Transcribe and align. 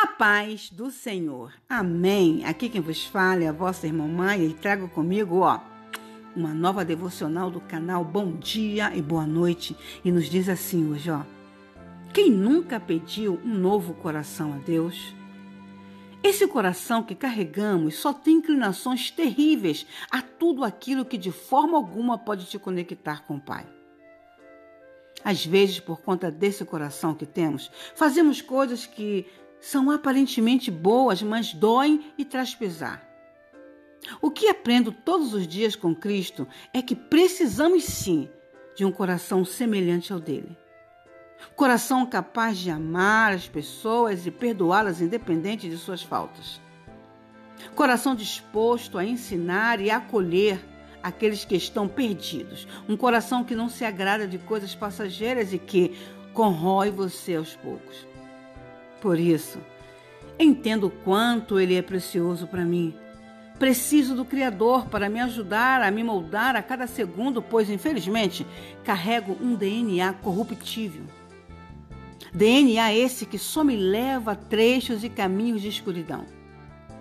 A 0.00 0.06
paz 0.06 0.70
do 0.70 0.92
Senhor. 0.92 1.52
Amém. 1.68 2.44
Aqui 2.44 2.68
quem 2.68 2.80
vos 2.80 3.04
fala 3.04 3.42
é 3.42 3.48
a 3.48 3.52
vossa 3.52 3.84
irmã 3.84 4.06
Maia 4.06 4.44
e 4.44 4.54
trago 4.54 4.88
comigo, 4.88 5.40
ó, 5.40 5.58
uma 6.36 6.54
nova 6.54 6.84
devocional 6.84 7.50
do 7.50 7.60
canal 7.60 8.04
Bom 8.04 8.36
Dia 8.36 8.94
e 8.94 9.02
Boa 9.02 9.26
Noite 9.26 9.76
e 10.04 10.12
nos 10.12 10.26
diz 10.26 10.48
assim 10.48 10.88
hoje, 10.88 11.10
ó: 11.10 11.22
Quem 12.14 12.30
nunca 12.30 12.78
pediu 12.78 13.40
um 13.44 13.52
novo 13.52 13.92
coração 13.92 14.52
a 14.52 14.58
Deus? 14.58 15.12
Esse 16.22 16.46
coração 16.46 17.02
que 17.02 17.16
carregamos 17.16 17.96
só 17.96 18.12
tem 18.12 18.36
inclinações 18.36 19.10
terríveis 19.10 19.84
a 20.12 20.22
tudo 20.22 20.62
aquilo 20.62 21.04
que 21.04 21.18
de 21.18 21.32
forma 21.32 21.76
alguma 21.76 22.16
pode 22.16 22.46
te 22.46 22.56
conectar 22.56 23.26
com 23.26 23.34
o 23.34 23.40
Pai. 23.40 23.66
Às 25.24 25.44
vezes, 25.44 25.80
por 25.80 26.00
conta 26.00 26.30
desse 26.30 26.64
coração 26.64 27.14
que 27.16 27.26
temos, 27.26 27.68
fazemos 27.96 28.40
coisas 28.40 28.86
que 28.86 29.26
são 29.60 29.90
aparentemente 29.90 30.70
boas, 30.70 31.22
mas 31.22 31.52
doem 31.52 32.12
e 32.16 32.24
traz 32.24 32.54
pesar. 32.54 33.06
O 34.20 34.30
que 34.30 34.48
aprendo 34.48 34.92
todos 34.92 35.34
os 35.34 35.46
dias 35.46 35.74
com 35.74 35.94
Cristo 35.94 36.46
é 36.72 36.80
que 36.80 36.94
precisamos 36.94 37.84
sim 37.84 38.28
de 38.76 38.84
um 38.84 38.92
coração 38.92 39.44
semelhante 39.44 40.12
ao 40.12 40.20
dele. 40.20 40.56
Coração 41.54 42.06
capaz 42.06 42.58
de 42.58 42.70
amar 42.70 43.32
as 43.32 43.48
pessoas 43.48 44.26
e 44.26 44.30
perdoá-las 44.30 45.00
independente 45.00 45.68
de 45.68 45.76
suas 45.76 46.02
faltas. 46.02 46.60
Coração 47.74 48.14
disposto 48.14 48.98
a 48.98 49.04
ensinar 49.04 49.80
e 49.80 49.90
acolher 49.90 50.64
aqueles 51.02 51.44
que 51.44 51.56
estão 51.56 51.88
perdidos. 51.88 52.66
Um 52.88 52.96
coração 52.96 53.44
que 53.44 53.54
não 53.54 53.68
se 53.68 53.84
agrada 53.84 54.26
de 54.26 54.38
coisas 54.38 54.74
passageiras 54.74 55.52
e 55.52 55.58
que 55.58 55.96
corrói 56.32 56.90
você 56.90 57.34
aos 57.36 57.56
poucos. 57.56 58.06
Por 59.00 59.18
isso, 59.18 59.58
entendo 60.38 60.88
o 60.88 60.90
quanto 60.90 61.58
ele 61.58 61.76
é 61.76 61.82
precioso 61.82 62.46
para 62.46 62.64
mim. 62.64 62.94
Preciso 63.58 64.14
do 64.14 64.24
Criador 64.24 64.86
para 64.86 65.08
me 65.08 65.20
ajudar 65.20 65.82
a 65.82 65.90
me 65.90 66.04
moldar 66.04 66.54
a 66.54 66.62
cada 66.62 66.86
segundo, 66.86 67.42
pois, 67.42 67.68
infelizmente, 67.68 68.46
carrego 68.84 69.36
um 69.40 69.54
DNA 69.54 70.12
corruptível. 70.14 71.02
DNA 72.32 72.94
esse 72.94 73.26
que 73.26 73.38
só 73.38 73.64
me 73.64 73.76
leva 73.76 74.32
a 74.32 74.36
trechos 74.36 75.02
e 75.02 75.08
caminhos 75.08 75.62
de 75.62 75.68
escuridão. 75.68 76.24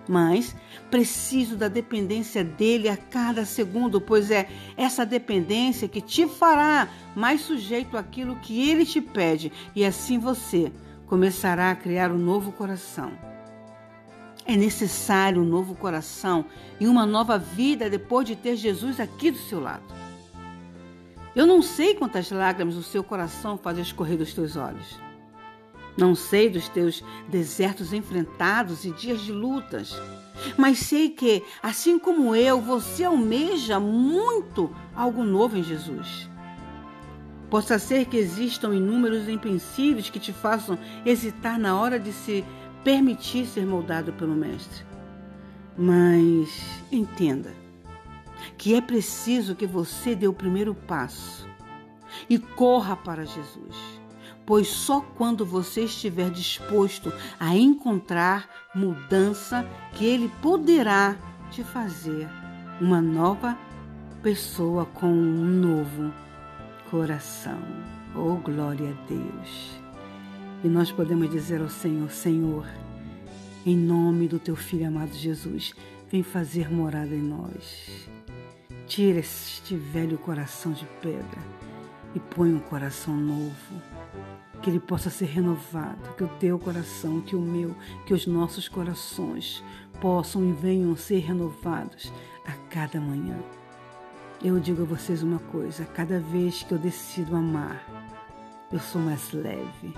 Mas 0.08 0.56
preciso 0.90 1.58
da 1.58 1.68
dependência 1.68 2.44
dele 2.44 2.88
a 2.88 2.96
cada 2.96 3.46
segundo, 3.46 4.00
pois 4.00 4.32
é 4.32 4.48
essa 4.78 5.06
dependência 5.06 5.88
que 5.88 6.02
te 6.02 6.26
fará 6.28 6.88
mais 7.16 7.42
sujeito 7.42 7.98
àquilo 7.98 8.38
que 8.38 8.70
ele 8.70 8.86
te 8.86 9.02
pede, 9.02 9.52
e 9.76 9.84
assim 9.84 10.18
você 10.18 10.72
começará 11.08 11.72
a 11.72 11.76
criar 11.76 12.12
um 12.12 12.18
novo 12.18 12.52
coração. 12.52 13.12
É 14.46 14.56
necessário 14.56 15.42
um 15.42 15.46
novo 15.46 15.76
coração 15.76 16.46
e 16.80 16.88
uma 16.88 17.06
nova 17.06 17.38
vida 17.38 17.90
depois 17.90 18.28
de 18.28 18.36
ter 18.36 18.56
Jesus 18.56 19.00
aqui 19.00 19.32
do 19.32 19.38
seu 19.38 19.60
lado. 19.60 19.84
Eu 21.36 21.46
não 21.46 21.62
sei 21.62 21.96
quantas 21.96 22.32
lágrimas 22.32 22.76
o 22.76 22.84
seu 22.84 23.04
coração 23.04 23.58
faz 23.58 23.78
escorrer 23.78 24.18
dos 24.18 24.34
teus 24.34 24.56
olhos. 24.56 25.00
Não 25.98 26.14
sei 26.14 26.50
dos 26.50 26.70
teus 26.70 27.04
desertos 27.28 27.92
enfrentados 27.92 28.86
e 28.86 28.92
dias 28.92 29.22
de 29.22 29.32
lutas, 29.32 29.96
mas 30.56 30.80
sei 30.80 31.10
que, 31.10 31.44
assim 31.62 31.98
como 31.98 32.36
eu, 32.36 32.62
você 32.62 33.04
almeja 33.04 33.80
muito 33.80 34.74
algo 34.96 35.24
novo 35.24 35.58
em 35.58 35.64
Jesus. 35.64 36.30
Possa 37.50 37.80
ser 37.80 38.06
que 38.06 38.18
existam 38.18 38.76
inúmeros 38.76 39.30
empecilhos 39.30 40.10
que 40.10 40.20
te 40.20 40.34
façam 40.34 40.78
hesitar 41.06 41.58
na 41.58 41.80
hora 41.80 42.00
de 42.00 42.12
se 42.12 42.44
permitir 42.84 43.46
ser 43.46 43.66
moldado 43.66 44.12
pelo 44.14 44.36
Mestre. 44.36 44.86
Mas 45.78 46.50
entenda 46.92 47.52
que 48.58 48.74
é 48.74 48.82
preciso 48.82 49.56
que 49.56 49.66
você 49.66 50.16
dê 50.16 50.28
o 50.28 50.34
primeiro 50.34 50.74
passo 50.74 51.48
e 52.30 52.38
corra 52.38 52.96
para 52.96 53.26
Jesus, 53.26 54.02
pois 54.46 54.68
só 54.68 55.02
quando 55.02 55.46
você 55.46 55.86
estiver 55.86 56.30
disposto 56.30 57.14
a 57.40 57.56
encontrar 57.56 58.50
mudança 58.74 59.66
que 59.94 60.06
Ele 60.06 60.32
poderá 60.42 61.16
te 61.52 61.64
fazer 61.64 62.28
uma 62.82 63.02
nova 63.02 63.58
pessoa 64.22 64.86
com 64.86 65.08
um 65.08 65.46
novo 65.46 66.14
coração. 66.90 67.60
Oh, 68.16 68.36
glória 68.36 68.92
a 68.92 69.08
Deus! 69.08 69.80
E 70.64 70.68
nós 70.68 70.92
podemos 70.92 71.30
dizer 71.30 71.62
ao 71.62 71.70
Senhor: 71.70 72.10
Senhor, 72.10 72.66
em 73.66 73.76
nome 73.76 74.28
do 74.28 74.40
teu 74.40 74.56
filho 74.56 74.88
amado 74.88 75.14
Jesus, 75.14 75.74
vem 76.10 76.24
fazer 76.24 76.72
morada 76.72 77.14
em 77.14 77.22
nós. 77.22 78.10
Tira 78.88 79.20
este 79.20 79.76
velho 79.76 80.18
coração 80.18 80.72
de 80.72 80.86
pedra 81.02 81.42
e 82.16 82.20
põe 82.20 82.54
um 82.54 82.60
coração 82.60 83.16
novo. 83.16 83.82
Que 84.62 84.70
ele 84.70 84.80
possa 84.80 85.10
ser 85.10 85.26
renovado, 85.26 86.16
que 86.16 86.24
o 86.24 86.30
teu 86.40 86.58
coração, 86.58 87.22
que 87.22 87.36
o 87.36 87.42
meu, 87.42 87.76
que 88.06 88.14
os 88.14 88.26
nossos 88.26 88.68
corações 88.68 89.64
possam 90.02 90.50
e 90.50 90.52
venham 90.52 90.96
ser 90.96 91.20
renovados 91.20 92.12
a 92.46 92.54
cada 92.70 93.00
manhã. 93.00 93.38
Eu 94.44 94.60
digo 94.60 94.84
a 94.84 94.86
vocês 94.86 95.24
uma 95.24 95.40
coisa: 95.40 95.84
cada 95.84 96.20
vez 96.20 96.62
que 96.62 96.72
eu 96.72 96.78
decido 96.78 97.36
amar, 97.36 97.84
eu 98.72 98.80
sou 98.80 99.02
mais 99.02 99.32
leve, 99.34 99.96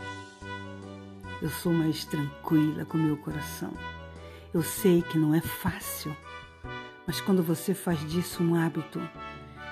eu 1.41 1.50
sou 1.50 1.73
mais 1.73 2.05
tranquila 2.05 2.85
com 2.85 2.97
meu 2.97 3.17
coração. 3.17 3.73
Eu 4.53 4.63
sei 4.63 5.01
que 5.01 5.17
não 5.17 5.35
é 5.35 5.41
fácil, 5.41 6.16
mas 7.05 7.19
quando 7.19 7.44
você 7.44 7.73
faz 7.73 8.00
disso 8.09 8.41
um 8.41 8.55
hábito, 8.55 9.01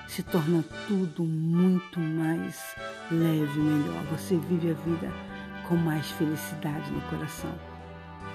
se 0.06 0.22
torna 0.22 0.62
tudo 0.86 1.24
muito 1.24 1.98
mais 1.98 2.76
leve 3.10 3.58
e 3.58 3.62
melhor. 3.62 4.04
Você 4.10 4.36
vive 4.36 4.70
a 4.70 4.74
vida 4.74 5.10
com 5.66 5.76
mais 5.76 6.10
felicidade 6.10 6.90
no 6.92 7.00
coração. 7.08 7.54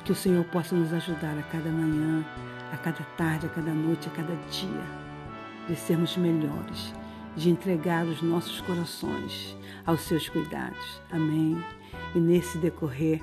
Que 0.04 0.12
o 0.12 0.16
Senhor 0.16 0.44
possa 0.46 0.76
nos 0.76 0.92
ajudar 0.94 1.38
a 1.38 1.44
cada 1.44 1.70
manhã, 1.70 2.26
a 2.72 2.78
cada 2.78 3.04
tarde, 3.18 3.46
a 3.46 3.50
cada 3.50 3.72
noite, 3.72 4.08
a 4.08 4.12
cada 4.12 4.36
dia 4.50 5.04
de 5.68 5.76
sermos 5.76 6.18
melhores, 6.18 6.94
de 7.36 7.50
entregar 7.50 8.06
os 8.06 8.22
nossos 8.22 8.62
corações 8.62 9.58
aos 9.86 10.02
seus 10.02 10.30
cuidados. 10.30 11.02
Amém. 11.12 11.64
E 12.16 12.20
nesse 12.20 12.58
decorrer, 12.58 13.22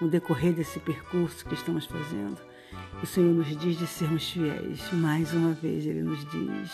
no 0.00 0.08
decorrer 0.08 0.52
desse 0.52 0.80
percurso 0.80 1.44
que 1.44 1.54
estamos 1.54 1.86
fazendo, 1.86 2.38
o 3.02 3.06
Senhor 3.06 3.32
nos 3.32 3.48
diz 3.56 3.78
de 3.78 3.86
sermos 3.86 4.30
fiéis. 4.30 4.92
Mais 4.92 5.32
uma 5.32 5.52
vez, 5.52 5.86
Ele 5.86 6.02
nos 6.02 6.24
diz 6.30 6.70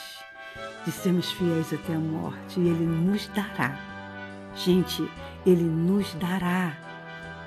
de 0.85 0.93
sermos 0.93 1.31
fiéis 1.33 1.73
até 1.73 1.95
a 1.95 1.99
morte 1.99 2.59
e 2.59 2.69
Ele 2.69 2.87
nos 2.87 3.27
dará. 3.29 3.79
Gente, 4.55 5.09
Ele 5.45 5.65
nos 5.65 6.15
dará 6.15 6.77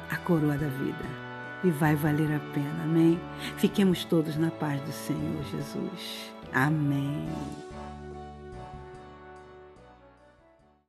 a 0.10 0.18
coroa 0.18 0.58
da 0.58 0.68
vida 0.68 1.22
e 1.64 1.70
vai 1.70 1.96
valer 1.96 2.32
a 2.34 2.40
pena. 2.54 2.84
Amém? 2.84 3.20
Fiquemos 3.58 4.04
todos 4.06 4.36
na 4.38 4.52
paz 4.52 4.82
do 4.82 4.92
Senhor 4.92 5.44
Jesus. 5.46 6.32
Amém. 6.54 7.71